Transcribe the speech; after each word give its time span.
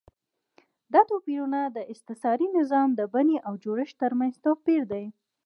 دا 0.93 1.01
توپیرونه 1.09 1.59
د 1.65 1.77
استثاري 1.93 2.47
نظام 2.57 2.89
د 2.95 3.01
بڼې 3.13 3.37
او 3.47 3.53
جوړښت 3.63 3.95
ترمنځ 4.03 4.33
توپیر 4.45 4.81
دی. 4.91 5.05